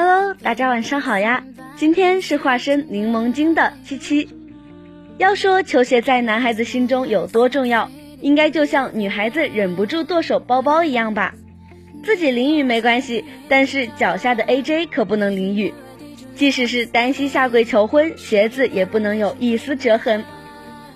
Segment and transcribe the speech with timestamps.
[0.00, 1.42] Hello，大家晚上好呀！
[1.74, 4.28] 今天是化身柠檬精的七七。
[5.16, 11.34] 要说球鞋在男孩子心中有多重要，应该就像女孩子忍不住剁手包包一样吧。
[12.04, 15.74] 自己淋雨没关系，但是脚下的 AJ 可不能淋雨。
[16.36, 20.22] 即使是单膝下跪求婚，鞋子也不能有一丝折痕。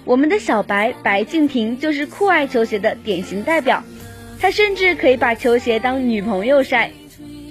[0.04, 3.82] 我们的小白白敬亭就是酷爱球鞋的典型代表，
[4.38, 6.92] 他甚至可以把球鞋当女朋友晒。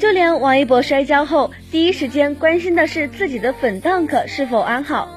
[0.02, 5.08] 就连王一博摔跤后，第一时间关心的是自己的粉 Dunk 是否安好。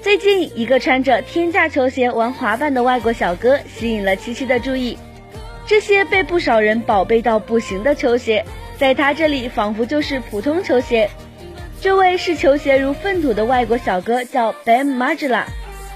[0.00, 4.96] 最近，一个穿着天价球鞋玩滑板的外国小哥吸引了七七的注意。
[5.66, 8.44] 这些被不少人宝贝到不行的球鞋，
[8.78, 11.10] 在他这里仿佛就是普通球鞋。
[11.80, 15.42] 这位视球鞋如粪土的外国小哥叫 Ben Margiela，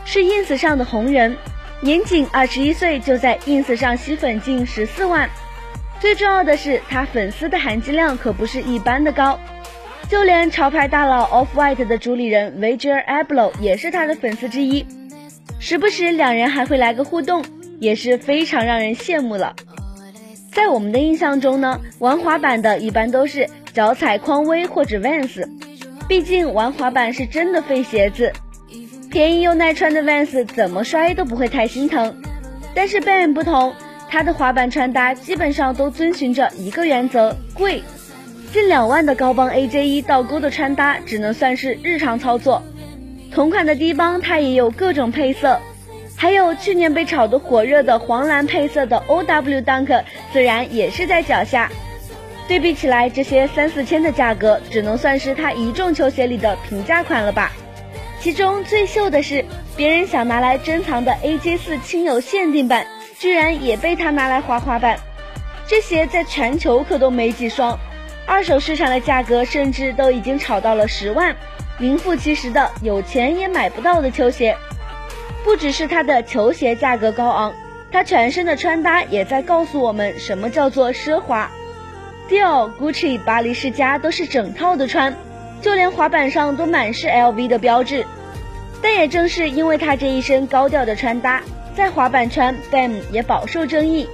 [0.05, 1.37] 是 ins 上的红人，
[1.81, 5.31] 年仅二十一岁就在 ins 上吸粉近十四万。
[6.01, 9.39] 最重要的是，他粉丝的含金量可不是一般的高，
[10.09, 14.87] 就连潮牌大佬 Off White 的主理人 Virgil Abloh 也是他的粉丝之一，
[15.59, 17.45] 时不时两人还会来个互动，
[17.79, 19.55] 也是非常让人羡慕了。
[20.51, 25.47] 在我们的印象中呢，玩滑板的一般都是脚踩匡威或者 Vans，
[26.09, 28.33] 毕竟玩滑板是真的费鞋子，
[29.11, 32.23] 便宜又耐穿的 Vans 怎么摔都不会太心疼，
[32.75, 33.75] 但是 Ben 不同。
[34.11, 37.83] 他的滑板穿搭基本上都遵循着一个原则：贵。
[38.53, 42.61] 近两万的高帮 AJ1 倒钩的穿搭只能算是日常操作。
[43.33, 45.61] 同款的低帮它也有各种配色，
[46.17, 51.71] 还有去年被炒得火热的黄蓝配色的 OW Dunk，自然也是在脚下。
[52.49, 57.53] 对比起来，这些三四千的价格只能算是他一众球鞋里的平价款了吧。
[58.19, 59.45] 其中最秀的是
[59.77, 62.85] 别人想拿来珍藏的 AJ4 亲友限定版。
[63.21, 64.99] 居然也被他拿来滑滑板，
[65.67, 67.79] 这鞋在全球可都没几双，
[68.27, 71.37] 二手市场的价格甚至都已经炒到了十万，
[71.77, 74.57] 名副其实的有钱也买不到的球鞋。
[75.45, 77.53] 不只是他的球鞋价格高昂，
[77.93, 81.51] 他全身的穿搭也在告诉我们什么叫做奢华。
[82.31, 85.15] Dior、Gucci、巴黎世家都是整套的穿，
[85.61, 88.07] 就连滑板上都满是 LV 的标志。
[88.81, 91.43] 但也正是因为他这一身高调的穿搭。
[91.75, 94.09] 在滑板圈，Bam 也饱受争议。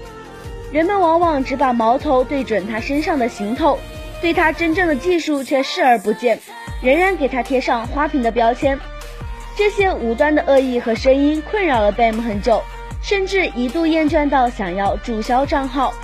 [0.72, 3.78] 人们往往只把矛头对准他身上的行头，
[4.21, 6.39] 对他真正的技术却视而不见，
[6.83, 8.78] 仍然给他贴上花瓶的标签。
[9.56, 12.62] 这些无端的恶意和声音困扰了 Bam 很久，
[13.03, 15.94] 甚至一度厌倦到想要注销账号。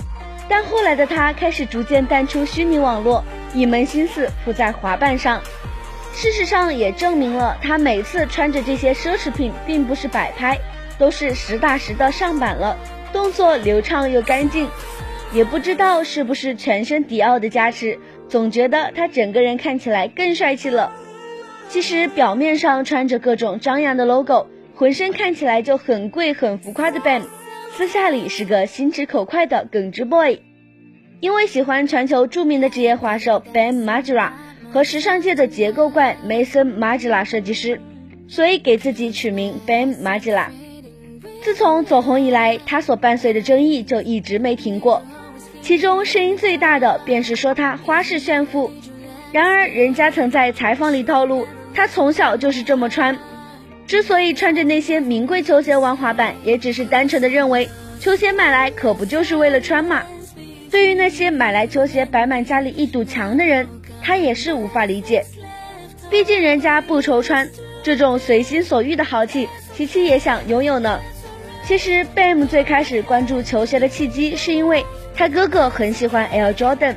[0.49, 5.41] 但后来的他开始逐渐淡出虚拟网络，一门心思扑在滑板上。
[6.13, 10.57] 事实上也证明了，他每次穿着这些奢侈品，并不是摆拍。
[11.03, 12.77] 都是实打实的上板了，
[13.11, 14.69] 动作流畅又干净，
[15.33, 17.99] 也不知道是不是全身迪奥的加持，
[18.29, 20.93] 总觉得他整个人看起来更帅气了。
[21.67, 27.23] 其实表面上穿着各种张扬的 logo，浑身看起来就很贵很浮夸的 Ben，
[27.73, 30.39] 私下里是个心直口快的耿直 boy。
[31.19, 34.31] 因为喜欢全球著名的职业滑手 Ben Margera
[34.71, 37.81] 和时尚界的结构怪 Mason Majra 设计师，
[38.29, 40.45] 所以给自己取名 Ben Margiela。
[41.43, 45.01] 自从走红以来，他所伴随的争议就一直没停过。
[45.61, 48.71] 其中声音最大的便是说他花式炫富。
[49.33, 53.17] 然而，人家曾在采访里透露，他从小就是这么穿。
[53.87, 57.67] 之所以穿着那些名贵球鞋玩滑板，也只是单纯的认为
[57.99, 60.03] 球鞋买来可不就是为了穿嘛。
[60.71, 63.67] 对于那些买来球鞋摆满家里一堵墙的人，
[64.01, 65.25] 他也是无法理解。
[66.09, 67.49] 毕竟人家不愁穿，
[67.83, 71.01] 这种随心所欲的豪气，琪琪也想拥有呢。
[71.65, 74.85] 其实，Bam 最开始关注球鞋的契机，是因为
[75.15, 76.95] 他哥哥很喜欢 Air Jordan，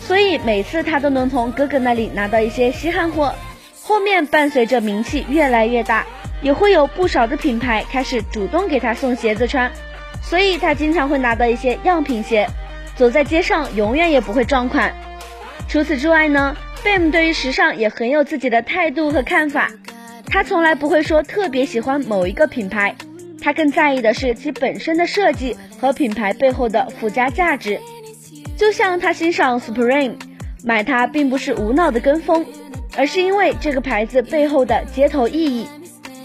[0.00, 3.34] 所以每次他都能从哥哥那里拿到一些稀罕货。
[3.82, 6.06] 后面伴随着名气越来越大，
[6.40, 9.70] 也会有不少的品牌开始主动给他送鞋子穿，
[10.22, 12.48] 所以他经常会拿到一些样品鞋，
[12.96, 14.94] 走在街上永远也不会撞款。
[15.68, 19.70] 除此之外呢，Bam 对于时尚也很有自己的态度和看法，
[20.26, 22.94] 他从来不会说特别喜欢某一个品牌。
[23.40, 27.80] 他更在意的是其本身的设计和品牌背后的附加价值，
[28.56, 30.14] 就像他欣赏 Supreme，
[30.64, 32.44] 买它并不是无脑的跟风，
[32.96, 35.68] 而是因为这个牌子背后的街头意义。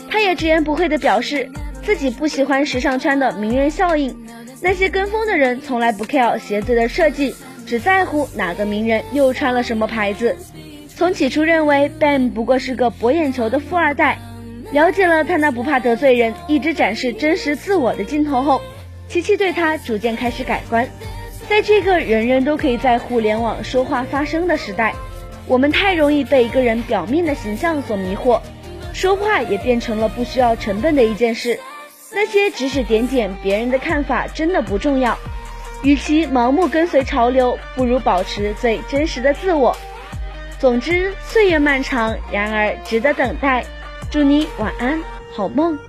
[0.10, 1.50] 他也直言不讳地表示，
[1.84, 4.18] 自己不喜欢时尚圈的名人效应，
[4.62, 7.36] 那些跟风的人从来不 care 鞋子的设计，
[7.66, 10.36] 只在乎哪个名人又穿了什么牌子。
[10.96, 14.20] 从起初认为 Ben 不过是个博眼球的富二代。
[14.72, 18.62] 了解了他那不怕得罪人、一直展示真实自我的镜头后，
[19.08, 20.88] 琪琪对他逐渐开始改观。
[21.50, 24.96] 在这个人人都可以在互联网说话发声的时代，
[25.46, 28.40] 我们太容易被一个人表面的形象所迷惑，
[28.94, 31.60] 说话也变成了不需要成本的一件事。
[32.14, 35.18] 那些指指点点别人的看法真的不重要。
[35.84, 39.76] 与其盲目跟随潮流，不如保持最真实的自我。
[40.60, 43.66] 总之，岁月漫长，然而值得等待。
[44.12, 45.02] 祝你晚安，
[45.34, 45.80] 好梦。